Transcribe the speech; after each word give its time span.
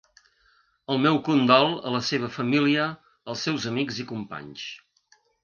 El 0.93 1.01
meu 1.03 1.19
condol 1.27 1.69
a 1.89 1.91
la 1.97 2.01
seva 2.07 2.31
família, 2.39 2.87
als 3.35 3.45
seus 3.49 3.69
amics 3.75 4.01
i 4.07 4.09
companys. 4.15 4.67